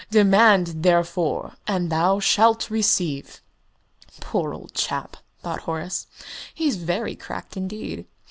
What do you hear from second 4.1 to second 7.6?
"Poor old chap!" thought Horace, "he's very cracked